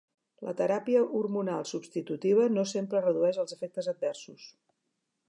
La 0.45 0.53
teràpia 0.61 1.01
hormonal 1.19 1.67
substitutiva 1.71 2.47
no 2.55 2.63
sempre 2.73 3.05
redueix 3.05 3.39
els 3.45 3.57
efectes 3.57 3.91
adversos. 3.93 4.49